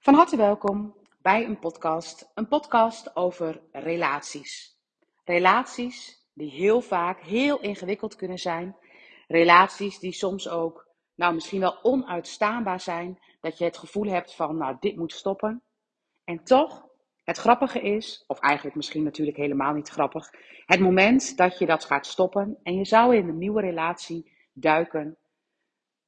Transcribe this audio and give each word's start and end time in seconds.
Van 0.00 0.14
harte 0.14 0.36
welkom 0.36 0.94
bij 1.22 1.44
een 1.44 1.58
podcast. 1.58 2.30
Een 2.34 2.48
podcast 2.48 3.16
over 3.16 3.60
relaties. 3.72 4.78
Relaties 5.24 6.26
die 6.34 6.50
heel 6.50 6.80
vaak 6.80 7.20
heel 7.20 7.60
ingewikkeld 7.60 8.16
kunnen 8.16 8.38
zijn. 8.38 8.76
Relaties 9.26 9.98
die 9.98 10.12
soms 10.12 10.48
ook, 10.48 10.88
nou 11.14 11.34
misschien 11.34 11.60
wel 11.60 11.82
onuitstaanbaar 11.82 12.80
zijn. 12.80 13.18
Dat 13.40 13.58
je 13.58 13.64
het 13.64 13.78
gevoel 13.78 14.06
hebt 14.06 14.34
van, 14.34 14.56
nou 14.56 14.76
dit 14.80 14.96
moet 14.96 15.12
stoppen. 15.12 15.62
En 16.24 16.44
toch, 16.44 16.86
het 17.24 17.38
grappige 17.38 17.80
is, 17.80 18.24
of 18.26 18.38
eigenlijk 18.38 18.76
misschien 18.76 19.02
natuurlijk 19.02 19.36
helemaal 19.36 19.72
niet 19.72 19.88
grappig. 19.88 20.30
Het 20.66 20.80
moment 20.80 21.36
dat 21.36 21.58
je 21.58 21.66
dat 21.66 21.84
gaat 21.84 22.06
stoppen 22.06 22.58
en 22.62 22.74
je 22.74 22.84
zou 22.84 23.16
in 23.16 23.28
een 23.28 23.38
nieuwe 23.38 23.60
relatie 23.60 24.32
duiken 24.52 25.18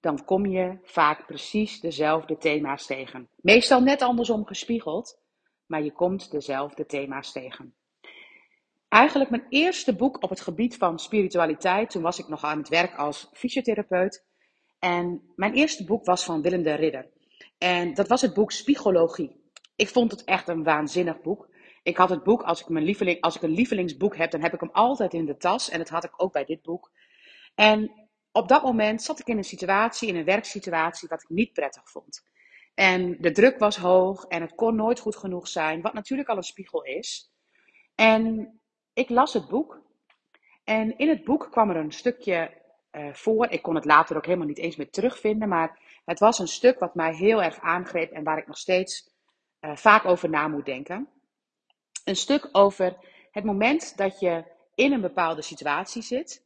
dan 0.01 0.25
kom 0.25 0.47
je 0.47 0.79
vaak 0.83 1.27
precies 1.27 1.81
dezelfde 1.81 2.37
thema's 2.37 2.87
tegen. 2.87 3.29
Meestal 3.37 3.81
net 3.81 4.03
andersom 4.03 4.47
gespiegeld, 4.47 5.21
maar 5.67 5.83
je 5.83 5.93
komt 5.93 6.31
dezelfde 6.31 6.87
thema's 6.87 7.33
tegen. 7.33 7.75
Eigenlijk 8.89 9.31
mijn 9.31 9.47
eerste 9.49 9.97
boek 9.97 10.23
op 10.23 10.31
het 10.31 10.41
gebied 10.41 10.77
van 10.77 10.99
spiritualiteit, 10.99 11.91
toen 11.91 12.03
was 12.03 12.19
ik 12.19 12.29
nog 12.29 12.45
aan 12.45 12.59
het 12.59 12.69
werk 12.69 12.97
als 12.97 13.29
fysiotherapeut. 13.33 14.25
En 14.79 15.33
mijn 15.37 15.55
eerste 15.55 15.85
boek 15.85 16.05
was 16.05 16.25
van 16.25 16.43
Willem 16.43 16.63
de 16.63 16.75
Ridder. 16.75 17.09
En 17.59 17.95
dat 17.95 18.09
was 18.09 18.21
het 18.21 18.35
boek 18.35 18.53
Spiegologie. 18.53 19.41
Ik 19.77 19.89
vond 19.89 20.11
het 20.11 20.25
echt 20.25 20.49
een 20.49 20.65
waanzinnig 20.65 21.21
boek. 21.21 21.49
Ik 21.83 21.97
had 21.97 22.11
het 22.11 22.23
boek, 22.23 22.43
als 22.43 22.61
ik, 22.61 22.69
mijn 22.69 22.85
lieveling, 22.85 23.21
als 23.21 23.37
ik 23.37 23.43
een 23.43 23.51
lievelingsboek 23.51 24.17
heb, 24.17 24.31
dan 24.31 24.43
heb 24.43 24.55
ik 24.55 24.61
hem 24.61 24.71
altijd 24.73 25.15
in 25.15 25.25
de 25.25 25.37
tas. 25.37 25.71
En 25.71 25.79
dat 25.79 25.89
had 25.89 26.05
ik 26.05 26.23
ook 26.23 26.33
bij 26.33 26.45
dit 26.45 26.63
boek. 26.63 26.91
En 27.55 28.09
op 28.33 28.49
dat 28.49 28.63
moment 28.63 29.03
zat 29.03 29.19
ik 29.19 29.27
in 29.27 29.37
een 29.37 29.45
situatie, 29.45 30.09
in 30.09 30.17
een 30.17 30.25
werksituatie, 30.25 31.09
wat 31.09 31.23
ik 31.23 31.29
niet 31.29 31.53
prettig 31.53 31.91
vond. 31.91 32.23
En 32.75 33.17
de 33.21 33.33
druk 33.33 33.59
was 33.59 33.77
hoog 33.77 34.25
en 34.25 34.41
het 34.41 34.55
kon 34.55 34.77
nooit 34.77 35.01
goed 35.01 35.17
genoeg 35.17 35.49
zijn, 35.49 35.81
wat 35.81 35.93
natuurlijk 35.93 36.29
al 36.29 36.37
een 36.37 36.43
spiegel 36.43 36.83
is. 36.83 37.33
En 37.95 38.53
ik 38.93 39.09
las 39.09 39.33
het 39.33 39.49
boek. 39.49 39.83
En 40.65 40.99
in 40.99 41.09
het 41.09 41.25
boek 41.25 41.49
kwam 41.51 41.71
er 41.71 41.77
een 41.77 41.93
stukje 41.93 42.59
uh, 42.93 43.13
voor. 43.13 43.51
Ik 43.51 43.63
kon 43.63 43.75
het 43.75 43.85
later 43.85 44.17
ook 44.17 44.27
helemaal 44.27 44.47
niet 44.47 44.59
eens 44.59 44.77
meer 44.77 44.91
terugvinden, 44.91 45.49
maar 45.49 45.79
het 46.05 46.19
was 46.19 46.39
een 46.39 46.49
stuk 46.49 46.79
wat 46.79 46.95
mij 46.95 47.15
heel 47.15 47.43
erg 47.43 47.61
aangreep 47.61 48.11
en 48.11 48.25
waar 48.25 48.39
ik 48.39 48.47
nog 48.47 48.59
steeds 48.59 49.15
uh, 49.61 49.77
vaak 49.77 50.05
over 50.05 50.31
na 50.31 50.49
moet 50.49 50.65
denken. 50.65 51.09
Een 52.05 52.17
stuk 52.17 52.49
over 52.53 52.97
het 53.31 53.45
moment 53.45 53.97
dat 53.97 54.21
je 54.21 54.45
in 54.75 54.93
een 54.93 55.01
bepaalde 55.01 55.43
situatie 55.43 56.03
zit 56.03 56.45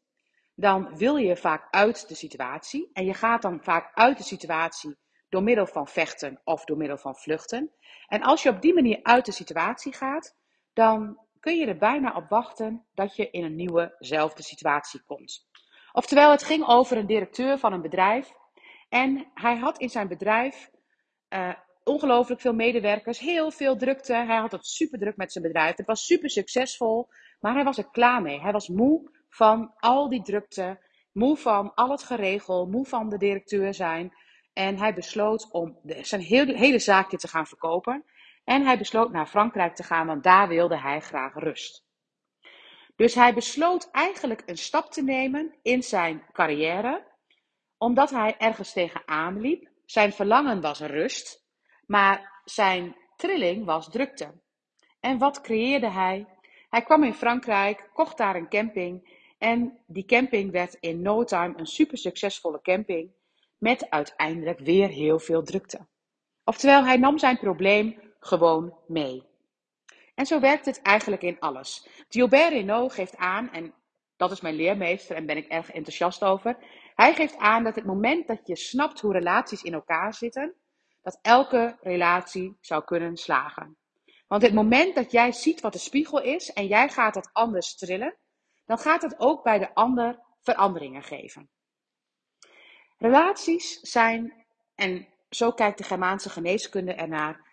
dan 0.54 0.96
wil 0.96 1.16
je 1.16 1.36
vaak 1.36 1.66
uit 1.70 2.08
de 2.08 2.14
situatie. 2.14 2.90
En 2.92 3.04
je 3.04 3.14
gaat 3.14 3.42
dan 3.42 3.62
vaak 3.62 3.90
uit 3.94 4.18
de 4.18 4.24
situatie 4.24 4.96
door 5.28 5.42
middel 5.42 5.66
van 5.66 5.86
vechten 5.86 6.40
of 6.44 6.64
door 6.64 6.76
middel 6.76 6.98
van 6.98 7.16
vluchten. 7.16 7.72
En 8.06 8.22
als 8.22 8.42
je 8.42 8.48
op 8.48 8.60
die 8.60 8.74
manier 8.74 8.98
uit 9.02 9.24
de 9.24 9.32
situatie 9.32 9.92
gaat, 9.92 10.36
dan 10.72 11.18
kun 11.40 11.56
je 11.56 11.66
er 11.66 11.78
bijna 11.78 12.16
op 12.16 12.28
wachten 12.28 12.86
dat 12.94 13.16
je 13.16 13.30
in 13.30 13.44
een 13.44 13.56
nieuwezelfde 13.56 14.42
situatie 14.42 15.02
komt. 15.06 15.46
Oftewel, 15.92 16.30
het 16.30 16.42
ging 16.42 16.66
over 16.66 16.96
een 16.96 17.06
directeur 17.06 17.58
van 17.58 17.72
een 17.72 17.82
bedrijf. 17.82 18.32
En 18.88 19.30
hij 19.34 19.56
had 19.56 19.78
in 19.78 19.88
zijn 19.88 20.08
bedrijf 20.08 20.70
uh, 21.28 21.54
ongelooflijk 21.84 22.40
veel 22.40 22.54
medewerkers, 22.54 23.18
heel 23.18 23.50
veel 23.50 23.76
drukte. 23.76 24.14
Hij 24.14 24.36
had 24.36 24.52
het 24.52 24.66
super 24.66 24.98
druk 24.98 25.16
met 25.16 25.32
zijn 25.32 25.44
bedrijf. 25.44 25.76
Het 25.76 25.86
was 25.86 26.06
super 26.06 26.30
succesvol, 26.30 27.08
maar 27.40 27.54
hij 27.54 27.64
was 27.64 27.78
er 27.78 27.90
klaar 27.90 28.22
mee. 28.22 28.40
Hij 28.40 28.52
was 28.52 28.68
moe 28.68 29.10
van 29.34 29.74
al 29.76 30.08
die 30.08 30.22
drukte, 30.22 30.78
moe 31.12 31.36
van 31.36 31.74
al 31.74 31.90
het 31.90 32.02
geregel, 32.02 32.66
moe 32.66 32.84
van 32.84 33.08
de 33.08 33.18
directeur 33.18 33.74
zijn. 33.74 34.14
En 34.52 34.78
hij 34.78 34.94
besloot 34.94 35.50
om 35.50 35.78
zijn 35.84 36.20
hele, 36.20 36.56
hele 36.56 36.78
zaakje 36.78 37.16
te 37.16 37.28
gaan 37.28 37.46
verkopen. 37.46 38.04
En 38.44 38.64
hij 38.64 38.78
besloot 38.78 39.12
naar 39.12 39.26
Frankrijk 39.26 39.74
te 39.74 39.82
gaan, 39.82 40.06
want 40.06 40.22
daar 40.22 40.48
wilde 40.48 40.78
hij 40.78 41.00
graag 41.00 41.34
rust. 41.34 41.84
Dus 42.96 43.14
hij 43.14 43.34
besloot 43.34 43.90
eigenlijk 43.90 44.42
een 44.46 44.56
stap 44.56 44.92
te 44.92 45.02
nemen 45.02 45.54
in 45.62 45.82
zijn 45.82 46.22
carrière, 46.32 47.04
omdat 47.78 48.10
hij 48.10 48.36
ergens 48.38 48.72
tegenaan 48.72 49.40
liep. 49.40 49.68
Zijn 49.84 50.12
verlangen 50.12 50.60
was 50.60 50.80
rust, 50.80 51.46
maar 51.86 52.40
zijn 52.44 52.96
trilling 53.16 53.64
was 53.64 53.90
drukte. 53.90 54.42
En 55.00 55.18
wat 55.18 55.40
creëerde 55.40 55.90
hij? 55.90 56.26
Hij 56.70 56.82
kwam 56.82 57.04
in 57.04 57.14
Frankrijk, 57.14 57.90
kocht 57.92 58.16
daar 58.16 58.36
een 58.36 58.48
camping 58.48 59.13
en 59.44 59.78
die 59.86 60.04
camping 60.04 60.50
werd 60.50 60.76
in 60.80 61.02
no 61.02 61.24
time 61.24 61.54
een 61.56 61.66
super 61.66 61.98
succesvolle 61.98 62.60
camping 62.60 63.10
met 63.58 63.90
uiteindelijk 63.90 64.58
weer 64.58 64.88
heel 64.88 65.18
veel 65.18 65.42
drukte. 65.42 65.86
Oftewel, 66.44 66.84
hij 66.84 66.96
nam 66.96 67.18
zijn 67.18 67.38
probleem 67.38 68.12
gewoon 68.18 68.78
mee. 68.86 69.22
En 70.14 70.26
zo 70.26 70.40
werkt 70.40 70.66
het 70.66 70.82
eigenlijk 70.82 71.22
in 71.22 71.38
alles. 71.38 71.88
Gilbert 72.08 72.52
Renault 72.52 72.92
geeft 72.92 73.16
aan, 73.16 73.52
en 73.52 73.74
dat 74.16 74.30
is 74.30 74.40
mijn 74.40 74.54
leermeester 74.54 75.16
en 75.16 75.26
ben 75.26 75.36
ik 75.36 75.46
erg 75.46 75.70
enthousiast 75.70 76.22
over. 76.22 76.56
Hij 76.94 77.14
geeft 77.14 77.36
aan 77.36 77.64
dat 77.64 77.74
het 77.74 77.84
moment 77.84 78.26
dat 78.26 78.40
je 78.44 78.56
snapt 78.56 79.00
hoe 79.00 79.12
relaties 79.12 79.62
in 79.62 79.72
elkaar 79.72 80.14
zitten, 80.14 80.54
dat 81.02 81.18
elke 81.22 81.76
relatie 81.80 82.56
zou 82.60 82.84
kunnen 82.84 83.16
slagen. 83.16 83.76
Want 84.26 84.42
het 84.42 84.54
moment 84.54 84.94
dat 84.94 85.12
jij 85.12 85.32
ziet 85.32 85.60
wat 85.60 85.72
de 85.72 85.78
spiegel 85.78 86.22
is 86.22 86.52
en 86.52 86.66
jij 86.66 86.88
gaat 86.88 87.14
dat 87.14 87.30
anders 87.32 87.74
trillen, 87.74 88.16
dan 88.66 88.78
gaat 88.78 89.02
het 89.02 89.18
ook 89.18 89.42
bij 89.42 89.58
de 89.58 89.74
ander 89.74 90.20
veranderingen 90.42 91.02
geven. 91.02 91.48
Relaties 92.98 93.80
zijn, 93.80 94.44
en 94.74 95.08
zo 95.30 95.52
kijkt 95.52 95.78
de 95.78 95.84
Germaanse 95.84 96.30
geneeskunde 96.30 96.94
ernaar, 96.94 97.52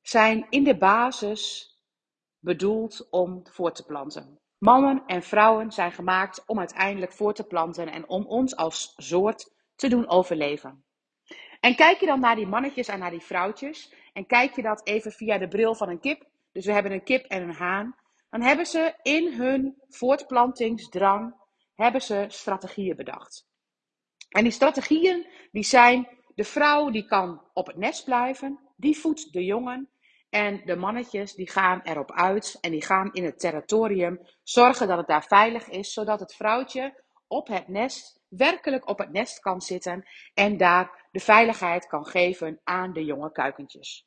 zijn 0.00 0.46
in 0.50 0.64
de 0.64 0.76
basis 0.76 1.70
bedoeld 2.38 3.10
om 3.10 3.46
voor 3.50 3.72
te 3.72 3.84
planten. 3.84 4.40
Mannen 4.58 5.02
en 5.06 5.22
vrouwen 5.22 5.72
zijn 5.72 5.92
gemaakt 5.92 6.42
om 6.46 6.58
uiteindelijk 6.58 7.12
voor 7.12 7.34
te 7.34 7.44
planten 7.44 7.88
en 7.88 8.08
om 8.08 8.26
ons 8.26 8.56
als 8.56 8.92
soort 8.96 9.52
te 9.74 9.88
doen 9.88 10.08
overleven. 10.08 10.84
En 11.60 11.74
kijk 11.74 12.00
je 12.00 12.06
dan 12.06 12.20
naar 12.20 12.36
die 12.36 12.46
mannetjes 12.46 12.88
en 12.88 12.98
naar 12.98 13.10
die 13.10 13.20
vrouwtjes, 13.20 13.94
en 14.12 14.26
kijk 14.26 14.56
je 14.56 14.62
dat 14.62 14.86
even 14.86 15.12
via 15.12 15.38
de 15.38 15.48
bril 15.48 15.74
van 15.74 15.88
een 15.88 16.00
kip, 16.00 16.26
dus 16.52 16.66
we 16.66 16.72
hebben 16.72 16.92
een 16.92 17.04
kip 17.04 17.24
en 17.24 17.42
een 17.42 17.54
haan, 17.54 17.96
dan 18.32 18.42
hebben 18.42 18.66
ze 18.66 18.94
in 19.02 19.32
hun 19.32 19.82
voortplantingsdrang 19.88 21.34
hebben 21.74 22.02
ze 22.02 22.24
strategieën 22.28 22.96
bedacht. 22.96 23.46
En 24.28 24.42
die 24.42 24.52
strategieën 24.52 25.26
die 25.50 25.62
zijn, 25.62 26.08
de 26.34 26.44
vrouw 26.44 26.90
die 26.90 27.06
kan 27.06 27.50
op 27.52 27.66
het 27.66 27.76
nest 27.76 28.04
blijven, 28.04 28.58
die 28.76 28.98
voedt 28.98 29.32
de 29.32 29.44
jongen 29.44 29.90
en 30.30 30.62
de 30.64 30.76
mannetjes 30.76 31.34
die 31.34 31.50
gaan 31.50 31.80
erop 31.82 32.12
uit 32.12 32.58
en 32.60 32.70
die 32.70 32.84
gaan 32.84 33.12
in 33.12 33.24
het 33.24 33.38
territorium 33.38 34.20
zorgen 34.42 34.88
dat 34.88 34.98
het 34.98 35.06
daar 35.06 35.24
veilig 35.24 35.68
is, 35.68 35.92
zodat 35.92 36.20
het 36.20 36.34
vrouwtje 36.34 37.02
op 37.26 37.48
het 37.48 37.68
nest 37.68 38.20
werkelijk 38.28 38.88
op 38.88 38.98
het 38.98 39.12
nest 39.12 39.40
kan 39.40 39.60
zitten 39.60 40.08
en 40.34 40.56
daar 40.56 41.08
de 41.10 41.20
veiligheid 41.20 41.86
kan 41.86 42.06
geven 42.06 42.60
aan 42.64 42.92
de 42.92 43.04
jonge 43.04 43.32
kuikentjes. 43.32 44.06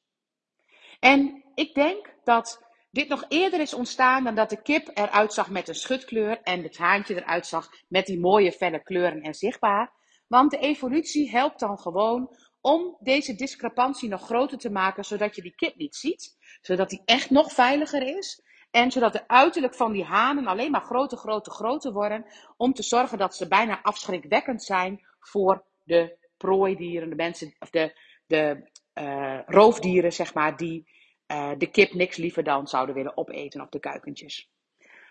En 1.00 1.44
ik 1.56 1.74
denk 1.74 2.16
dat 2.24 2.65
dit 2.96 3.08
nog 3.08 3.26
eerder 3.28 3.60
is 3.60 3.74
ontstaan 3.74 4.24
dan 4.24 4.36
dat 4.36 4.50
de 4.50 4.62
kip 4.62 4.92
eruit 4.94 5.34
zag 5.34 5.50
met 5.50 5.68
een 5.68 5.76
schutkleur 5.76 6.42
en 6.42 6.64
het 6.64 6.78
haantje 6.78 7.16
eruit 7.16 7.48
zag 7.48 7.70
met 7.88 8.06
die 8.06 8.20
mooie 8.20 8.52
felle 8.52 8.84
kleuren 8.84 9.22
en 9.22 9.34
zichtbaar. 9.34 9.94
Want 10.28 10.52
de 10.52 10.58
evolutie 10.58 11.30
helpt 11.30 11.60
dan 11.60 11.80
gewoon 11.80 12.36
om 12.62 12.98
deze 13.00 13.36
discrepantie 13.36 14.10
nog 14.10 14.22
groter 14.22 14.58
te 14.58 14.70
maken, 14.70 15.04
zodat 15.04 15.36
je 15.36 15.42
die 15.42 15.56
kip 15.56 15.76
niet 15.76 15.96
ziet, 15.96 16.38
zodat 16.62 16.90
die 16.90 17.02
echt 17.06 17.30
nog 17.30 17.52
veiliger 17.52 18.18
is. 18.18 18.42
En 18.72 18.92
zodat 18.92 19.14
de 19.14 19.28
uiterlijk 19.28 19.76
van 19.76 19.92
die 19.92 20.04
hanen 20.04 20.48
alleen 20.48 20.72
maar 20.72 20.86
groter, 20.86 21.18
groter, 21.18 21.52
groter 21.52 21.92
worden. 21.94 22.26
Om 22.58 22.74
te 22.74 22.84
zorgen 22.84 23.18
dat 23.18 23.36
ze 23.36 23.48
bijna 23.48 23.82
afschrikwekkend 23.82 24.64
zijn 24.64 25.06
voor 25.20 25.66
de 25.84 26.18
prooidieren, 26.38 27.10
de 27.10 27.16
mensen, 27.16 27.56
of 27.60 27.70
de, 27.70 28.00
de 28.28 28.70
uh, 28.94 29.40
roofdieren, 29.46 30.14
zeg 30.14 30.34
maar, 30.34 30.58
die 30.58 30.95
uh, 31.28 31.52
de 31.58 31.68
kip 31.68 31.94
niks 31.94 32.18
liever 32.18 32.44
dan 32.44 32.68
zouden 32.68 32.96
willen 32.96 33.18
opeten 33.18 33.62
op 33.62 33.72
de 33.72 33.80
kuikentjes. 33.80 34.50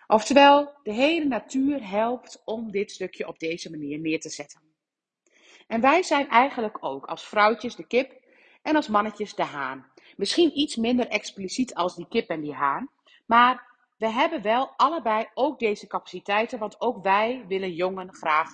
Oftewel, 0.07 0.73
de 0.83 0.93
hele 0.93 1.25
natuur 1.25 1.89
helpt 1.89 2.43
om 2.45 2.71
dit 2.71 2.91
stukje 2.91 3.29
op 3.29 3.39
deze 3.39 3.71
manier 3.71 3.99
neer 3.99 4.21
te 4.21 4.29
zetten. 4.29 4.61
En 5.67 5.81
wij 5.81 6.03
zijn 6.03 6.29
eigenlijk 6.29 6.85
ook 6.85 7.07
als 7.07 7.25
vrouwtjes 7.25 7.77
de 7.77 7.87
kip 7.87 8.21
en 8.63 8.77
als 8.77 8.89
mannetjes 8.89 9.35
de 9.35 9.43
haan. 9.43 9.93
Misschien 10.17 10.59
iets 10.59 10.77
minder 10.77 11.09
expliciet 11.09 11.75
als 11.75 11.97
die 11.97 12.09
kip 12.09 12.29
en 12.29 12.41
die 12.41 12.55
haan, 12.55 12.91
maar 13.27 13.73
we 13.99 14.09
hebben 14.09 14.43
wel 14.43 14.73
allebei 14.77 15.27
ook 15.35 15.59
deze 15.59 15.87
capaciteiten, 15.87 16.59
want 16.59 16.81
ook 16.81 17.03
wij 17.03 17.45
willen 17.49 17.73
jongen 17.73 18.15
graag 18.15 18.49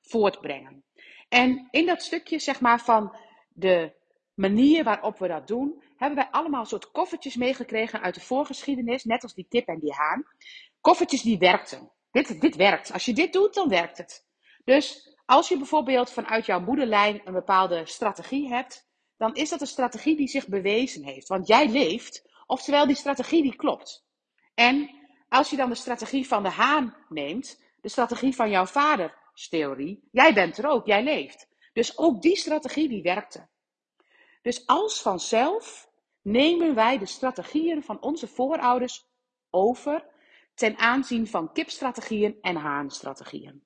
voortbrengen. 0.00 0.84
En 1.28 1.68
in 1.70 1.86
dat 1.86 2.02
stukje 2.02 2.38
zeg 2.38 2.60
maar 2.60 2.80
van 2.80 3.16
de 3.48 3.94
manier 4.36 4.84
waarop 4.84 5.18
we 5.18 5.28
dat 5.28 5.46
doen, 5.46 5.82
hebben 5.96 6.18
wij 6.18 6.28
allemaal 6.30 6.60
een 6.60 6.66
soort 6.66 6.90
koffertjes 6.90 7.36
meegekregen 7.36 8.02
uit 8.02 8.14
de 8.14 8.20
voorgeschiedenis, 8.20 9.04
net 9.04 9.22
als 9.22 9.34
die 9.34 9.46
kip 9.48 9.68
en 9.68 9.78
die 9.78 9.92
haan. 9.92 10.26
Koffertjes 10.80 11.22
die 11.22 11.38
werkten. 11.38 11.90
Dit, 12.10 12.40
dit 12.40 12.56
werkt. 12.56 12.92
Als 12.92 13.04
je 13.04 13.12
dit 13.12 13.32
doet, 13.32 13.54
dan 13.54 13.68
werkt 13.68 13.98
het. 13.98 14.26
Dus 14.64 15.16
als 15.26 15.48
je 15.48 15.56
bijvoorbeeld 15.56 16.10
vanuit 16.10 16.46
jouw 16.46 16.60
moederlijn 16.60 17.20
een 17.24 17.32
bepaalde 17.32 17.86
strategie 17.86 18.48
hebt, 18.48 18.88
dan 19.16 19.34
is 19.34 19.48
dat 19.48 19.60
een 19.60 19.66
strategie 19.66 20.16
die 20.16 20.28
zich 20.28 20.48
bewezen 20.48 21.04
heeft. 21.04 21.28
Want 21.28 21.46
jij 21.46 21.68
leeft, 21.68 22.28
oftewel 22.46 22.86
die 22.86 22.96
strategie 22.96 23.42
die 23.42 23.56
klopt. 23.56 24.06
En 24.54 24.90
als 25.28 25.50
je 25.50 25.56
dan 25.56 25.68
de 25.68 25.74
strategie 25.74 26.26
van 26.26 26.42
de 26.42 26.48
haan 26.48 26.96
neemt, 27.08 27.62
de 27.80 27.88
strategie 27.88 28.34
van 28.34 28.50
jouw 28.50 28.66
vaders 28.66 29.48
theorie, 29.48 30.08
jij 30.12 30.34
bent 30.34 30.58
er 30.58 30.66
ook, 30.66 30.86
jij 30.86 31.02
leeft. 31.02 31.48
Dus 31.72 31.98
ook 31.98 32.22
die 32.22 32.36
strategie 32.36 32.88
die 32.88 33.02
werkte. 33.02 33.48
Dus 34.46 34.66
als 34.66 35.02
vanzelf 35.02 35.90
nemen 36.22 36.74
wij 36.74 36.98
de 36.98 37.06
strategieën 37.06 37.82
van 37.82 38.02
onze 38.02 38.26
voorouders 38.26 39.06
over 39.50 40.06
ten 40.54 40.78
aanzien 40.78 41.26
van 41.26 41.52
kipstrategieën 41.52 42.38
en 42.40 42.56
haanstrategieën. 42.56 43.64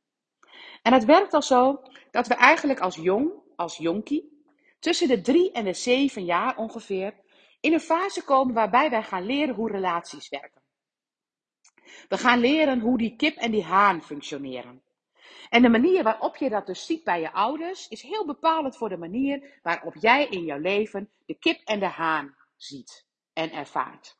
En 0.82 0.92
het 0.92 1.04
werkt 1.04 1.34
al 1.34 1.42
zo 1.42 1.82
dat 2.10 2.26
we 2.26 2.34
eigenlijk 2.34 2.80
als 2.80 2.96
jong, 2.96 3.32
als 3.56 3.76
jonkie, 3.76 4.44
tussen 4.78 5.08
de 5.08 5.20
drie 5.20 5.52
en 5.52 5.64
de 5.64 5.74
zeven 5.74 6.24
jaar 6.24 6.56
ongeveer, 6.56 7.14
in 7.60 7.72
een 7.72 7.80
fase 7.80 8.24
komen 8.24 8.54
waarbij 8.54 8.90
wij 8.90 9.02
gaan 9.02 9.26
leren 9.26 9.54
hoe 9.54 9.70
relaties 9.70 10.28
werken. 10.28 10.62
We 12.08 12.18
gaan 12.18 12.38
leren 12.38 12.80
hoe 12.80 12.98
die 12.98 13.16
kip 13.16 13.36
en 13.36 13.50
die 13.50 13.64
haan 13.64 14.02
functioneren. 14.02 14.82
En 15.50 15.62
de 15.62 15.68
manier 15.68 16.02
waarop 16.02 16.36
je 16.36 16.48
dat 16.48 16.66
dus 16.66 16.86
ziet 16.86 17.04
bij 17.04 17.20
je 17.20 17.32
ouders 17.32 17.88
is 17.88 18.02
heel 18.02 18.26
bepalend 18.26 18.76
voor 18.76 18.88
de 18.88 18.96
manier 18.96 19.58
waarop 19.62 19.94
jij 19.94 20.26
in 20.26 20.44
jouw 20.44 20.58
leven 20.58 21.10
de 21.26 21.34
kip 21.34 21.60
en 21.64 21.80
de 21.80 21.86
haan 21.86 22.36
ziet 22.56 23.06
en 23.32 23.52
ervaart. 23.52 24.18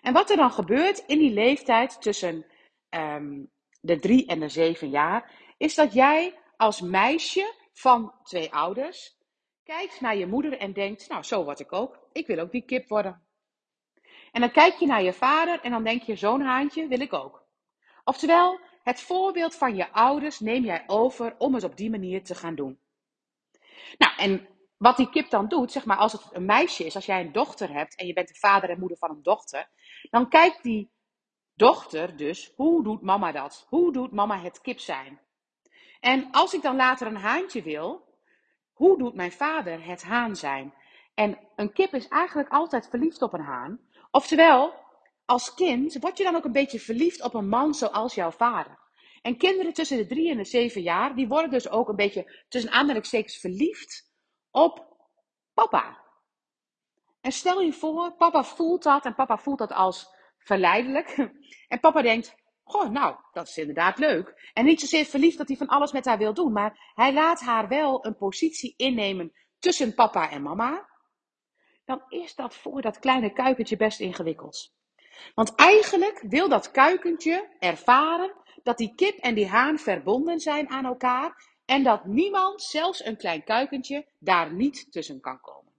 En 0.00 0.12
wat 0.12 0.30
er 0.30 0.36
dan 0.36 0.50
gebeurt 0.50 0.98
in 1.06 1.18
die 1.18 1.32
leeftijd 1.32 2.02
tussen 2.02 2.46
um, 2.90 3.50
de 3.80 3.98
drie 3.98 4.26
en 4.26 4.40
de 4.40 4.48
zeven 4.48 4.90
jaar, 4.90 5.30
is 5.56 5.74
dat 5.74 5.92
jij 5.92 6.38
als 6.56 6.80
meisje 6.80 7.54
van 7.72 8.14
twee 8.22 8.52
ouders 8.52 9.16
kijkt 9.64 10.00
naar 10.00 10.16
je 10.16 10.26
moeder 10.26 10.58
en 10.58 10.72
denkt, 10.72 11.08
nou 11.08 11.22
zo 11.22 11.44
word 11.44 11.60
ik 11.60 11.72
ook, 11.72 11.98
ik 12.12 12.26
wil 12.26 12.38
ook 12.38 12.50
die 12.50 12.64
kip 12.64 12.88
worden. 12.88 13.22
En 14.32 14.40
dan 14.40 14.50
kijk 14.50 14.74
je 14.74 14.86
naar 14.86 15.02
je 15.02 15.12
vader 15.12 15.60
en 15.60 15.70
dan 15.70 15.84
denk 15.84 16.02
je, 16.02 16.16
zo'n 16.16 16.40
haantje 16.40 16.88
wil 16.88 17.00
ik 17.00 17.12
ook. 17.12 17.46
Oftewel, 18.04 18.60
het 18.82 19.00
voorbeeld 19.00 19.54
van 19.54 19.76
je 19.76 19.92
ouders 19.92 20.40
neem 20.40 20.64
jij 20.64 20.84
over 20.86 21.34
om 21.38 21.54
het 21.54 21.64
op 21.64 21.76
die 21.76 21.90
manier 21.90 22.24
te 22.24 22.34
gaan 22.34 22.54
doen. 22.54 22.78
Nou, 23.98 24.16
en 24.16 24.48
wat 24.76 24.96
die 24.96 25.10
kip 25.10 25.30
dan 25.30 25.48
doet, 25.48 25.72
zeg 25.72 25.84
maar, 25.84 25.96
als 25.96 26.12
het 26.12 26.28
een 26.32 26.44
meisje 26.44 26.84
is, 26.84 26.94
als 26.94 27.06
jij 27.06 27.20
een 27.20 27.32
dochter 27.32 27.72
hebt 27.72 27.96
en 27.96 28.06
je 28.06 28.12
bent 28.12 28.28
de 28.28 28.34
vader 28.34 28.70
en 28.70 28.78
moeder 28.78 28.98
van 28.98 29.10
een 29.10 29.22
dochter, 29.22 29.68
dan 30.10 30.28
kijkt 30.28 30.62
die 30.62 30.90
dochter 31.54 32.16
dus, 32.16 32.52
hoe 32.56 32.82
doet 32.82 33.02
mama 33.02 33.32
dat? 33.32 33.66
Hoe 33.68 33.92
doet 33.92 34.12
mama 34.12 34.38
het 34.38 34.60
kip 34.60 34.78
zijn? 34.78 35.20
En 36.00 36.28
als 36.30 36.54
ik 36.54 36.62
dan 36.62 36.76
later 36.76 37.06
een 37.06 37.16
haantje 37.16 37.62
wil, 37.62 38.04
hoe 38.72 38.98
doet 38.98 39.14
mijn 39.14 39.32
vader 39.32 39.84
het 39.84 40.02
haan 40.02 40.36
zijn? 40.36 40.74
En 41.14 41.38
een 41.56 41.72
kip 41.72 41.94
is 41.94 42.08
eigenlijk 42.08 42.48
altijd 42.48 42.88
verliefd 42.88 43.22
op 43.22 43.32
een 43.32 43.44
haan. 43.44 43.80
Oftewel, 44.10 44.74
als 45.32 45.54
kind 45.54 45.96
word 46.00 46.18
je 46.18 46.24
dan 46.24 46.34
ook 46.34 46.44
een 46.44 46.52
beetje 46.52 46.80
verliefd 46.80 47.22
op 47.22 47.34
een 47.34 47.48
man 47.48 47.74
zoals 47.74 48.14
jouw 48.14 48.30
vader. 48.30 48.78
En 49.22 49.36
kinderen 49.36 49.72
tussen 49.72 49.96
de 49.96 50.06
drie 50.06 50.30
en 50.30 50.36
de 50.36 50.44
zeven 50.44 50.82
jaar, 50.82 51.14
die 51.14 51.28
worden 51.28 51.50
dus 51.50 51.68
ook 51.68 51.88
een 51.88 51.96
beetje 51.96 52.44
tussen 52.48 52.70
aanhalingstekens 52.70 53.36
verliefd 53.36 54.12
op 54.50 54.96
papa. 55.54 56.00
En 57.20 57.32
stel 57.32 57.60
je 57.60 57.72
voor, 57.72 58.16
papa 58.16 58.44
voelt 58.44 58.82
dat 58.82 59.04
en 59.04 59.14
papa 59.14 59.36
voelt 59.38 59.58
dat 59.58 59.72
als 59.72 60.06
verleidelijk. 60.38 61.16
En 61.68 61.80
papa 61.80 62.02
denkt, 62.02 62.34
goh, 62.62 62.90
nou, 62.90 63.16
dat 63.32 63.48
is 63.48 63.58
inderdaad 63.58 63.98
leuk. 63.98 64.50
En 64.52 64.64
niet 64.64 64.80
zozeer 64.80 65.04
verliefd 65.04 65.38
dat 65.38 65.48
hij 65.48 65.56
van 65.56 65.66
alles 65.66 65.92
met 65.92 66.04
haar 66.04 66.18
wil 66.18 66.34
doen, 66.34 66.52
maar 66.52 66.92
hij 66.94 67.12
laat 67.12 67.40
haar 67.40 67.68
wel 67.68 68.06
een 68.06 68.16
positie 68.16 68.74
innemen 68.76 69.32
tussen 69.58 69.94
papa 69.94 70.30
en 70.30 70.42
mama. 70.42 70.88
Dan 71.84 72.02
is 72.08 72.34
dat 72.34 72.54
voor 72.54 72.82
dat 72.82 72.98
kleine 72.98 73.32
kuikentje 73.32 73.76
best 73.76 74.00
ingewikkeld. 74.00 74.80
Want 75.34 75.54
eigenlijk 75.54 76.24
wil 76.28 76.48
dat 76.48 76.70
kuikentje 76.70 77.48
ervaren 77.58 78.32
dat 78.62 78.78
die 78.78 78.94
kip 78.94 79.18
en 79.18 79.34
die 79.34 79.48
haan 79.48 79.78
verbonden 79.78 80.40
zijn 80.40 80.68
aan 80.70 80.84
elkaar 80.84 81.50
en 81.64 81.82
dat 81.82 82.04
niemand, 82.04 82.62
zelfs 82.62 83.04
een 83.04 83.16
klein 83.16 83.44
kuikentje, 83.44 84.06
daar 84.18 84.52
niet 84.52 84.92
tussen 84.92 85.20
kan 85.20 85.40
komen. 85.40 85.72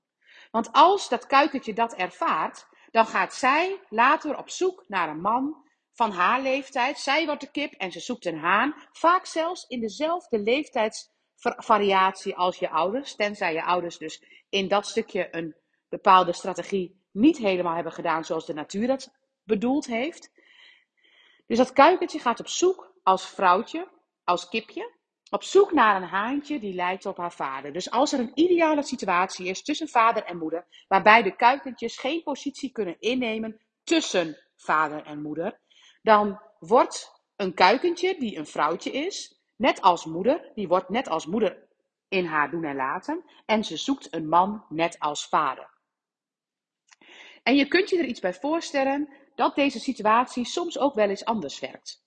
Want 0.51 0.71
als 0.71 1.09
dat 1.09 1.25
kuikentje 1.25 1.74
dat 1.74 1.94
ervaart, 1.94 2.68
dan 2.91 3.06
gaat 3.06 3.33
zij 3.33 3.80
later 3.89 4.38
op 4.38 4.50
zoek 4.50 4.83
naar 4.88 5.09
een 5.09 5.21
man 5.21 5.63
van 5.94 6.12
haar 6.12 6.41
leeftijd. 6.41 7.00
Zij 7.00 7.25
wordt 7.25 7.41
de 7.41 7.51
kip 7.51 7.74
en 7.74 7.91
ze 7.91 8.00
zoekt 8.00 8.25
een 8.25 8.39
haan, 8.39 8.75
vaak 8.91 9.25
zelfs 9.25 9.65
in 9.68 9.80
dezelfde 9.80 10.39
leeftijdsvariatie 10.39 12.35
als 12.35 12.57
je 12.57 12.69
ouders, 12.69 13.15
tenzij 13.15 13.53
je 13.53 13.63
ouders 13.63 13.97
dus 13.97 14.24
in 14.50 14.68
dat 14.68 14.88
stukje 14.88 15.27
een 15.31 15.56
bepaalde 15.89 16.33
strategie 16.33 17.01
niet 17.12 17.38
helemaal 17.38 17.75
hebben 17.75 17.94
gedaan 17.94 18.25
zoals 18.25 18.45
de 18.45 18.53
natuur 18.53 18.88
dat 18.88 19.12
bedoeld 19.44 19.86
heeft. 19.86 20.31
Dus 21.48 21.57
dat 21.57 21.74
kuikentje 21.74 22.19
gaat 22.19 22.40
op 22.40 22.48
zoek 22.48 22.94
als 23.04 23.28
vrouwtje, 23.28 23.88
als 24.24 24.50
kipje, 24.50 24.92
op 25.30 25.44
zoek 25.44 25.72
naar 25.72 25.95
een 25.95 26.07
haantje 26.07 26.60
die 26.60 26.74
lijkt 26.74 27.06
op 27.06 27.18
haar 27.18 27.34
vader. 27.34 27.74
Dus 27.74 27.92
als 27.92 28.13
er 28.13 28.19
een 28.19 28.31
ideale 28.34 28.84
situatie 28.84 29.48
is 29.48 29.63
tussen 29.63 29.88
vader 29.88 30.24
en 30.24 30.38
moeder, 30.38 30.86
waarbij 30.88 31.24
de 31.24 31.36
kuikentjes 31.36 31.98
geen 31.98 32.24
positie 32.24 32.72
kunnen 32.72 33.00
innemen 33.00 33.62
tussen 33.84 34.38
vader 34.56 35.04
en 35.06 35.22
moeder, 35.22 35.60
dan 36.01 36.42
wordt 36.60 37.22
een 37.36 37.54
kuikentje 37.54 38.16
die 38.19 38.38
een 38.38 38.48
vrouwtje 38.48 38.92
is, 38.92 39.42
net 39.56 39.81
als 39.81 40.06
moeder, 40.06 40.51
die 40.56 40.68
wordt 40.68 40.90
net 40.90 41.07
als 41.07 41.25
moeder 41.25 41.68
in 42.07 42.25
haar 42.25 42.51
doen 42.51 42.63
en 42.63 42.75
laten, 42.75 43.24
en 43.45 43.63
ze 43.63 43.78
zoekt 43.78 44.13
een 44.13 44.28
man 44.28 44.66
net 44.69 45.00
als 45.00 45.28
vader. 45.28 45.72
En 47.44 47.56
je 47.56 47.68
kunt 47.68 47.90
je 47.90 47.98
er 47.98 48.06
iets 48.06 48.19
bij 48.19 48.34
voorstellen 48.34 49.10
dat 49.35 49.56
deze 49.56 49.80
situatie 49.80 50.45
soms 50.45 50.80
ook 50.80 50.94
wel 50.94 51.09
eens 51.09 51.25
anders 51.25 51.59
werkt. 51.59 52.03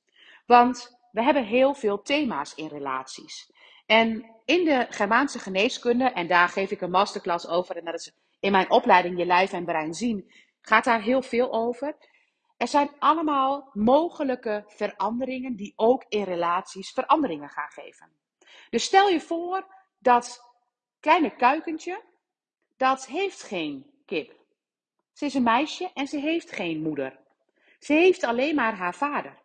Want 0.46 0.99
we 1.12 1.23
hebben 1.23 1.44
heel 1.44 1.75
veel 1.75 2.02
thema's 2.02 2.55
in 2.55 2.67
relaties. 2.67 3.52
En 3.87 4.34
in 4.44 4.64
de 4.64 4.87
Germaanse 4.90 5.38
geneeskunde, 5.38 6.05
en 6.05 6.26
daar 6.26 6.49
geef 6.49 6.70
ik 6.70 6.81
een 6.81 6.90
masterclass 6.90 7.46
over, 7.49 7.76
en 7.76 7.84
dat 7.84 7.94
is 7.94 8.12
in 8.40 8.52
mijn 8.52 8.70
opleiding 8.70 9.19
Je 9.19 9.26
Lijf 9.26 9.52
en 9.52 9.64
Brein 9.64 9.94
Zien, 9.94 10.32
gaat 10.61 10.84
daar 10.84 11.02
heel 11.02 11.23
veel 11.23 11.52
over. 11.52 11.96
Er 12.56 12.69
zijn 12.69 12.90
allemaal 12.99 13.70
mogelijke 13.73 14.64
veranderingen 14.67 15.56
die 15.56 15.73
ook 15.76 16.05
in 16.08 16.23
relaties 16.23 16.90
veranderingen 16.90 17.49
gaan 17.49 17.70
geven. 17.70 18.11
Dus 18.70 18.84
stel 18.84 19.08
je 19.08 19.20
voor 19.20 19.67
dat 19.99 20.40
kleine 21.00 21.37
kuikentje, 21.37 22.02
dat 22.76 23.06
heeft 23.06 23.43
geen 23.43 23.90
kip. 24.06 24.44
Ze 25.17 25.25
is 25.25 25.35
een 25.35 25.43
meisje 25.43 25.90
en 25.95 26.07
ze 26.07 26.19
heeft 26.19 26.52
geen 26.52 26.83
moeder. 26.83 27.19
Ze 27.79 27.93
heeft 27.93 28.25
alleen 28.25 28.55
maar 28.55 28.76
haar 28.76 28.95
vader 28.95 29.45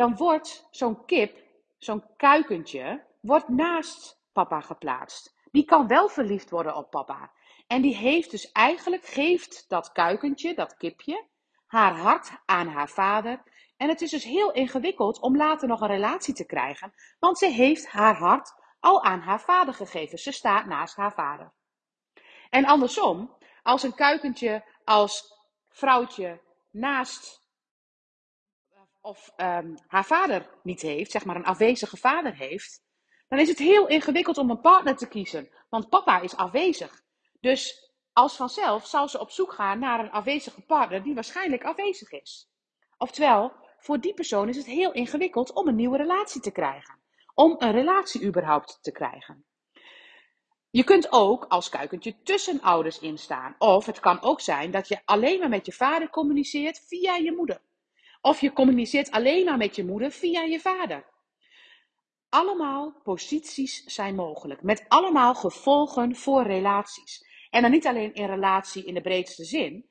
dan 0.00 0.16
wordt 0.16 0.68
zo'n 0.70 1.04
kip, 1.04 1.38
zo'n 1.78 2.04
kuikentje, 2.16 3.04
wordt 3.20 3.48
naast 3.48 4.22
papa 4.32 4.60
geplaatst. 4.60 5.34
Die 5.50 5.64
kan 5.64 5.86
wel 5.86 6.08
verliefd 6.08 6.50
worden 6.50 6.76
op 6.76 6.90
papa. 6.90 7.30
En 7.66 7.82
die 7.82 7.96
heeft 7.96 8.30
dus 8.30 8.52
eigenlijk, 8.52 9.04
geeft 9.04 9.64
dat 9.68 9.92
kuikentje, 9.92 10.54
dat 10.54 10.76
kipje, 10.76 11.26
haar 11.66 11.96
hart 11.96 12.30
aan 12.46 12.66
haar 12.68 12.88
vader. 12.88 13.42
En 13.76 13.88
het 13.88 14.00
is 14.00 14.10
dus 14.10 14.24
heel 14.24 14.52
ingewikkeld 14.52 15.20
om 15.20 15.36
later 15.36 15.68
nog 15.68 15.80
een 15.80 15.86
relatie 15.86 16.34
te 16.34 16.46
krijgen, 16.46 16.92
want 17.18 17.38
ze 17.38 17.46
heeft 17.46 17.86
haar 17.86 18.16
hart 18.16 18.54
al 18.80 19.02
aan 19.04 19.20
haar 19.20 19.40
vader 19.40 19.74
gegeven. 19.74 20.18
Ze 20.18 20.32
staat 20.32 20.66
naast 20.66 20.96
haar 20.96 21.12
vader. 21.12 21.52
En 22.50 22.64
andersom, 22.64 23.36
als 23.62 23.82
een 23.82 23.94
kuikentje 23.94 24.64
als 24.84 25.34
vrouwtje 25.68 26.40
naast 26.70 27.40
of 29.00 29.32
um, 29.36 29.74
haar 29.86 30.04
vader 30.04 30.50
niet 30.62 30.80
heeft, 30.80 31.10
zeg 31.10 31.24
maar 31.24 31.36
een 31.36 31.44
afwezige 31.44 31.96
vader 31.96 32.34
heeft, 32.34 32.82
dan 33.28 33.38
is 33.38 33.48
het 33.48 33.58
heel 33.58 33.86
ingewikkeld 33.86 34.38
om 34.38 34.50
een 34.50 34.60
partner 34.60 34.96
te 34.96 35.08
kiezen. 35.08 35.50
Want 35.68 35.88
papa 35.88 36.20
is 36.20 36.36
afwezig. 36.36 37.02
Dus 37.40 37.92
als 38.12 38.36
vanzelf 38.36 38.86
zal 38.86 39.08
ze 39.08 39.20
op 39.20 39.30
zoek 39.30 39.52
gaan 39.52 39.78
naar 39.78 40.00
een 40.00 40.10
afwezige 40.10 40.60
partner 40.60 41.02
die 41.02 41.14
waarschijnlijk 41.14 41.64
afwezig 41.64 42.10
is. 42.10 42.50
Oftewel, 42.98 43.52
voor 43.78 44.00
die 44.00 44.14
persoon 44.14 44.48
is 44.48 44.56
het 44.56 44.66
heel 44.66 44.92
ingewikkeld 44.92 45.52
om 45.52 45.68
een 45.68 45.74
nieuwe 45.74 45.96
relatie 45.96 46.40
te 46.40 46.50
krijgen. 46.50 46.98
Om 47.34 47.54
een 47.58 47.72
relatie 47.72 48.24
überhaupt 48.24 48.78
te 48.82 48.92
krijgen. 48.92 49.44
Je 50.70 50.84
kunt 50.84 51.12
ook 51.12 51.44
als 51.44 51.68
kuikentje 51.68 52.22
tussen 52.22 52.60
ouders 52.60 52.98
instaan. 52.98 53.54
Of 53.58 53.86
het 53.86 54.00
kan 54.00 54.22
ook 54.22 54.40
zijn 54.40 54.70
dat 54.70 54.88
je 54.88 55.00
alleen 55.04 55.38
maar 55.38 55.48
met 55.48 55.66
je 55.66 55.72
vader 55.72 56.10
communiceert 56.10 56.84
via 56.86 57.14
je 57.14 57.32
moeder. 57.32 57.60
Of 58.20 58.40
je 58.40 58.52
communiceert 58.52 59.10
alleen 59.10 59.44
maar 59.44 59.56
met 59.56 59.76
je 59.76 59.84
moeder 59.84 60.10
via 60.10 60.42
je 60.42 60.60
vader. 60.60 61.04
Allemaal 62.28 62.94
posities 63.02 63.84
zijn 63.84 64.14
mogelijk, 64.14 64.62
met 64.62 64.84
allemaal 64.88 65.34
gevolgen 65.34 66.16
voor 66.16 66.42
relaties. 66.42 67.24
En 67.50 67.62
dan 67.62 67.70
niet 67.70 67.86
alleen 67.86 68.14
in 68.14 68.26
relatie 68.26 68.84
in 68.84 68.94
de 68.94 69.00
breedste 69.00 69.44
zin, 69.44 69.88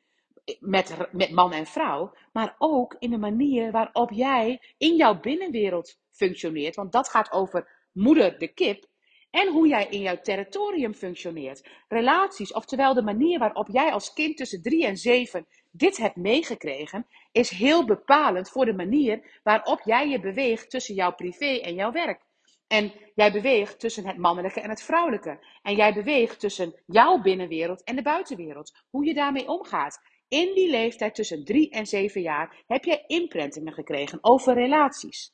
met, 0.59 0.95
met 1.12 1.31
man 1.31 1.53
en 1.53 1.65
vrouw, 1.65 2.13
maar 2.33 2.55
ook 2.57 2.95
in 3.00 3.09
de 3.09 3.17
manier 3.17 3.71
waarop 3.71 4.12
jij 4.12 4.62
in 4.77 4.95
jouw 4.95 5.19
binnenwereld 5.19 6.00
functioneert. 6.12 6.75
Want 6.75 6.91
dat 6.91 7.09
gaat 7.09 7.31
over 7.31 7.88
moeder 7.91 8.39
de 8.39 8.48
kip 8.48 8.88
En 9.31 9.48
hoe 9.48 9.67
jij 9.67 9.88
in 9.89 10.01
jouw 10.01 10.21
territorium 10.21 10.93
functioneert. 10.93 11.69
Relaties, 11.88 12.53
oftewel 12.53 12.93
de 12.93 13.01
manier 13.01 13.39
waarop 13.39 13.67
jij 13.71 13.91
als 13.91 14.13
kind 14.13 14.38
tussen 14.38 14.62
drie 14.62 14.86
en 14.86 14.98
zeven 14.98 15.48
dit 15.71 15.98
hebt 15.98 16.15
meegekregen, 16.15 17.05
is 17.31 17.50
heel 17.50 17.86
bepalend 17.86 18.50
voor 18.50 18.65
de 18.65 18.74
manier 18.74 19.39
waarop 19.43 19.81
jij 19.83 20.09
je 20.09 20.19
beweegt 20.19 20.69
tussen 20.69 20.95
jouw 20.95 21.12
privé 21.12 21.59
en 21.59 21.74
jouw 21.74 21.91
werk. 21.91 22.21
En 22.67 22.91
jij 23.15 23.31
beweegt 23.31 23.79
tussen 23.79 24.07
het 24.07 24.17
mannelijke 24.17 24.62
en 24.62 24.69
het 24.69 24.81
vrouwelijke. 24.81 25.39
En 25.62 25.75
jij 25.75 25.93
beweegt 25.93 26.39
tussen 26.39 26.75
jouw 26.86 27.21
binnenwereld 27.21 27.83
en 27.83 27.95
de 27.95 28.01
buitenwereld. 28.01 28.74
Hoe 28.89 29.05
je 29.05 29.13
daarmee 29.13 29.48
omgaat. 29.48 30.01
In 30.27 30.53
die 30.53 30.69
leeftijd 30.69 31.15
tussen 31.15 31.45
drie 31.45 31.69
en 31.69 31.86
zeven 31.86 32.21
jaar 32.21 32.63
heb 32.67 32.83
jij 32.83 33.03
imprintingen 33.07 33.74
gekregen 33.74 34.19
over 34.21 34.53
relaties. 34.53 35.33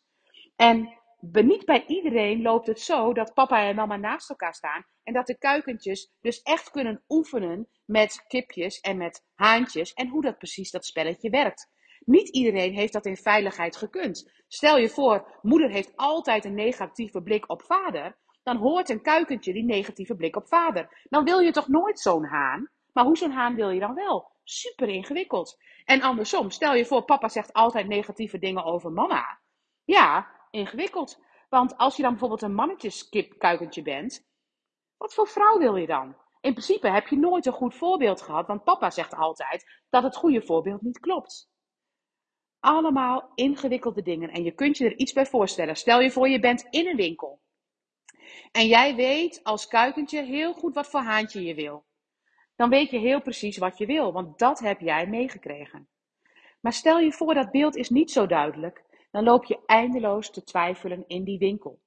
En 0.56 0.98
niet 1.32 1.66
bij 1.66 1.86
iedereen 1.88 2.42
loopt 2.42 2.68
het 2.68 2.80
zo 2.80 3.14
dat 3.14 3.34
papa 3.34 3.62
en 3.62 3.76
mama 3.76 3.96
naast 3.96 4.30
elkaar 4.30 4.54
staan 4.54 4.86
en 5.04 5.14
dat 5.14 5.28
de 5.28 5.38
kuikentjes 5.38 6.12
dus 6.22 6.42
echt 6.42 6.72
kunnen 6.72 7.04
oefenen 7.08 7.68
met 7.86 8.24
kipjes 8.28 8.80
en 8.80 8.98
met 8.98 9.26
haantjes 9.34 9.94
en 9.94 10.08
hoe 10.08 10.22
dat 10.22 10.38
precies 10.38 10.72
dat 10.72 10.86
spelletje 10.86 11.30
werkt. 11.30 11.70
Niet 12.06 12.30
iedereen 12.30 12.74
heeft 12.74 12.94
dat 12.94 13.06
in 13.06 13.18
veiligheid 13.18 13.76
gekund. 13.76 14.32
Stel 14.48 14.78
je 14.78 14.90
voor, 14.90 15.40
moeder 15.42 15.70
heeft 15.70 15.96
altijd 15.96 16.46
een 16.46 16.54
negatieve 16.54 17.22
blik 17.22 17.50
op 17.50 17.62
vader. 17.62 18.18
Dan 18.44 18.58
hoort 18.58 18.90
een 18.90 19.02
kuikentje 19.02 19.54
die 19.54 19.64
negatieve 19.64 20.16
blik 20.16 20.36
op 20.36 20.48
vader. 20.48 21.06
Dan 21.10 21.24
wil 21.24 21.40
je 21.40 21.52
toch 21.52 21.68
nooit 21.68 22.00
zo'n 22.00 22.26
haan? 22.26 22.70
Maar 22.94 23.06
hoe 23.06 23.18
zo'n 23.18 23.32
haan 23.32 23.56
wil 23.56 23.70
je 23.70 23.80
dan 23.80 23.94
wel? 23.94 24.32
Super 24.44 24.90
ingewikkeld. 24.90 25.58
En 25.86 26.02
andersom, 26.02 26.50
stel 26.50 26.76
je 26.76 26.86
voor, 26.86 27.06
papa 27.06 27.30
zegt 27.30 27.54
altijd 27.54 27.88
negatieve 27.88 28.40
dingen 28.40 28.64
over 28.64 28.92
mama. 28.92 29.40
Ja, 29.84 30.35
ingewikkeld. 30.56 31.24
Want 31.50 31.78
als 31.78 31.96
je 31.96 32.02
dan 32.02 32.12
bijvoorbeeld 32.12 32.42
een 32.42 32.54
mannetjeskip-kuikentje 32.54 33.82
bent, 33.82 34.28
wat 34.98 35.14
voor 35.14 35.28
vrouw 35.28 35.58
wil 35.58 35.76
je 35.76 35.88
dan? 35.88 36.16
In 36.42 36.52
principe 36.52 36.90
heb 36.90 37.08
je 37.08 37.18
nooit 37.18 37.46
een 37.46 37.54
goed 37.54 37.76
voorbeeld 37.76 38.22
gehad, 38.22 38.48
want 38.48 38.64
papa 38.64 38.90
zegt 38.90 39.16
altijd 39.16 39.82
dat 39.90 40.04
het 40.04 40.16
goede 40.16 40.42
voorbeeld 40.42 40.82
niet 40.82 41.00
klopt. 41.00 41.50
Allemaal 42.60 43.32
ingewikkelde 43.36 44.02
dingen 44.02 44.30
en 44.30 44.44
je 44.44 44.52
kunt 44.52 44.78
je 44.78 44.86
er 44.86 44.98
iets 44.98 45.14
bij 45.14 45.26
voorstellen. 45.26 45.76
Stel 45.76 46.02
je 46.02 46.12
voor, 46.12 46.30
je 46.30 46.40
bent 46.40 46.68
in 46.70 46.88
een 46.88 46.96
winkel. 46.96 47.42
En 48.52 48.68
jij 48.68 48.96
weet 48.96 49.44
als 49.44 49.68
kuikentje 49.68 50.24
heel 50.24 50.54
goed 50.54 50.74
wat 50.74 50.88
voor 50.88 51.00
haantje 51.00 51.44
je 51.44 51.56
wil. 51.56 51.86
Dan 52.56 52.70
weet 52.70 52.90
je 52.90 52.98
heel 52.98 53.22
precies 53.22 53.58
wat 53.58 53.78
je 53.78 53.86
wil, 53.86 54.14
want 54.14 54.40
dat 54.40 54.60
heb 54.60 54.80
jij 54.80 55.08
meegekregen. 55.08 55.90
Maar 56.62 56.74
stel 56.74 57.00
je 57.00 57.12
voor 57.12 57.34
dat 57.34 57.52
beeld 57.52 57.76
is 57.76 57.90
niet 57.90 58.12
zo 58.12 58.26
duidelijk 58.26 58.85
dan 59.16 59.24
loop 59.24 59.46
je 59.46 59.60
eindeloos 59.66 60.32
te 60.32 60.44
twijfelen 60.44 61.04
in 61.08 61.24
die 61.24 61.38
winkel. 61.38 61.80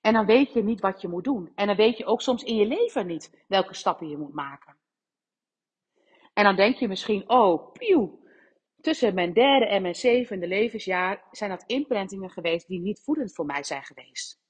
En 0.00 0.12
dan 0.12 0.26
weet 0.26 0.52
je 0.52 0.62
niet 0.62 0.80
wat 0.80 1.00
je 1.00 1.08
moet 1.08 1.24
doen. 1.24 1.52
En 1.54 1.66
dan 1.66 1.76
weet 1.76 1.96
je 1.96 2.06
ook 2.06 2.20
soms 2.20 2.42
in 2.42 2.56
je 2.56 2.66
leven 2.66 3.06
niet 3.06 3.44
welke 3.48 3.74
stappen 3.74 4.08
je 4.08 4.16
moet 4.16 4.34
maken. 4.34 4.76
En 6.32 6.44
dan 6.44 6.56
denk 6.56 6.76
je 6.76 6.88
misschien, 6.88 7.28
oh, 7.28 7.72
pieuw, 7.72 8.18
tussen 8.80 9.14
mijn 9.14 9.32
derde 9.32 9.66
en 9.66 9.82
mijn 9.82 9.94
zevende 9.94 10.46
levensjaar 10.46 11.24
zijn 11.30 11.50
dat 11.50 11.64
imprintingen 11.66 12.30
geweest 12.30 12.66
die 12.66 12.80
niet 12.80 13.02
voedend 13.02 13.34
voor 13.34 13.46
mij 13.46 13.62
zijn 13.62 13.84
geweest. 13.84 14.40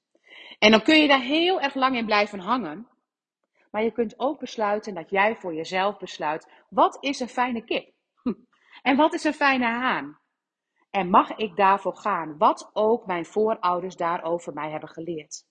En 0.59 0.71
dan 0.71 0.81
kun 0.81 1.01
je 1.01 1.07
daar 1.07 1.21
heel 1.21 1.61
erg 1.61 1.75
lang 1.75 1.95
in 1.95 2.05
blijven 2.05 2.39
hangen. 2.39 2.87
Maar 3.71 3.83
je 3.83 3.91
kunt 3.91 4.19
ook 4.19 4.39
besluiten 4.39 4.93
dat 4.93 5.09
jij 5.09 5.35
voor 5.35 5.53
jezelf 5.53 5.97
besluit, 5.97 6.51
wat 6.69 6.97
is 7.03 7.19
een 7.19 7.27
fijne 7.27 7.63
kip? 7.63 7.93
En 8.81 8.95
wat 8.95 9.13
is 9.13 9.23
een 9.23 9.33
fijne 9.33 9.65
haan? 9.65 10.23
En 10.95 11.09
mag 11.09 11.35
ik 11.35 11.55
daarvoor 11.55 11.95
gaan, 11.95 12.37
wat 12.37 12.69
ook 12.73 13.05
mijn 13.05 13.25
voorouders 13.25 13.95
daarover 13.95 14.53
mij 14.53 14.71
hebben 14.71 14.89
geleerd? 14.89 15.45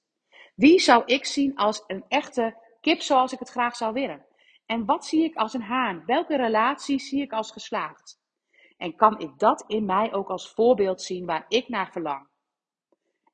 Wie 0.55 0.79
zou 0.79 1.03
ik 1.05 1.25
zien 1.25 1.57
als 1.57 1.85
een 1.87 2.05
echte 2.09 2.57
kip 2.81 3.01
zoals 3.01 3.33
ik 3.33 3.39
het 3.39 3.49
graag 3.49 3.77
zou 3.77 3.93
willen? 3.93 4.27
En 4.67 4.85
wat 4.85 5.07
zie 5.07 5.25
ik 5.25 5.37
als 5.37 5.55
een 5.55 5.63
haan? 5.63 6.03
Welke 6.07 6.37
relatie 6.37 6.99
zie 6.99 7.23
ik 7.23 7.33
als 7.33 7.51
geslaagd? 7.51 8.21
En 8.77 8.97
kan 8.97 9.19
ik 9.19 9.39
dat 9.39 9.65
in 9.67 9.85
mij 9.85 10.13
ook 10.13 10.29
als 10.29 10.53
voorbeeld 10.53 11.03
zien 11.03 11.27
waar 11.27 11.45
ik 11.49 11.69
naar 11.69 11.93
verlang? 11.93 12.29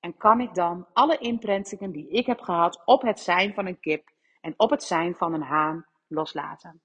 En 0.00 0.17
kan 0.17 0.40
ik 0.40 0.55
dan 0.55 0.87
alle 0.93 1.19
imprintingen 1.19 1.93
die 1.93 2.09
ik 2.09 2.26
heb 2.26 2.40
gehad 2.40 2.83
op 2.85 3.02
het 3.02 3.21
zijn 3.21 3.55
van 3.55 3.67
een 3.67 3.81
kip 3.81 4.11
en 4.40 4.55
op 4.57 4.71
het 4.71 4.83
zijn 4.83 5.14
van 5.14 5.33
een 5.35 5.43
haan 5.43 5.87
loslaten? 6.07 6.83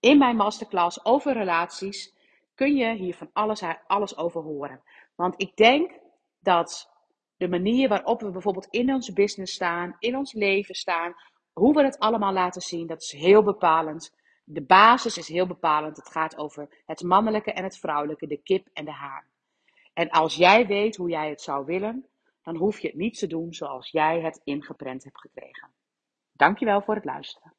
In 0.00 0.18
mijn 0.18 0.36
masterclass 0.36 1.04
over 1.04 1.32
relaties 1.32 2.20
kun 2.54 2.76
je 2.76 2.94
hier 2.94 3.14
van 3.14 3.30
alles, 3.32 3.62
alles 3.86 4.16
over 4.16 4.42
horen. 4.42 4.82
Want 5.14 5.34
ik 5.36 5.56
denk 5.56 6.00
dat 6.40 6.90
de 7.36 7.48
manier 7.48 7.88
waarop 7.88 8.20
we 8.20 8.30
bijvoorbeeld 8.30 8.66
in 8.70 8.92
ons 8.92 9.12
business 9.12 9.54
staan, 9.54 9.96
in 9.98 10.16
ons 10.16 10.32
leven 10.32 10.74
staan, 10.74 11.14
hoe 11.52 11.74
we 11.74 11.82
het 11.82 11.98
allemaal 11.98 12.32
laten 12.32 12.62
zien, 12.62 12.86
dat 12.86 13.02
is 13.02 13.12
heel 13.12 13.42
bepalend. 13.42 14.14
De 14.44 14.62
basis 14.62 15.18
is 15.18 15.28
heel 15.28 15.46
bepalend. 15.46 15.96
Het 15.96 16.08
gaat 16.08 16.36
over 16.36 16.82
het 16.86 17.02
mannelijke 17.02 17.52
en 17.52 17.64
het 17.64 17.78
vrouwelijke, 17.78 18.26
de 18.26 18.42
kip 18.42 18.68
en 18.72 18.84
de 18.84 18.92
haan. 18.92 19.24
En 19.92 20.10
als 20.10 20.34
jij 20.34 20.66
weet 20.66 20.96
hoe 20.96 21.10
jij 21.10 21.28
het 21.28 21.40
zou 21.40 21.64
willen, 21.64 22.06
dan 22.42 22.56
hoef 22.56 22.78
je 22.78 22.88
het 22.88 22.96
niet 22.96 23.18
te 23.18 23.26
doen 23.26 23.54
zoals 23.54 23.90
jij 23.90 24.20
het 24.20 24.40
ingeprent 24.44 25.04
hebt 25.04 25.20
gekregen. 25.20 25.70
Dankjewel 26.32 26.82
voor 26.82 26.94
het 26.94 27.04
luisteren. 27.04 27.54